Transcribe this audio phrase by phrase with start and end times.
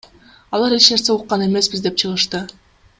[0.59, 2.39] Алар эч нерсе уккан эмеспиз деп чыгышты.